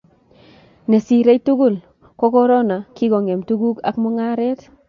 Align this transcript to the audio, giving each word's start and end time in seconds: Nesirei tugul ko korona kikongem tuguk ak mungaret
Nesirei 0.89 1.39
tugul 1.45 1.75
ko 2.19 2.25
korona 2.35 2.77
kikongem 2.95 3.41
tuguk 3.47 3.77
ak 3.89 3.95
mungaret 4.01 4.59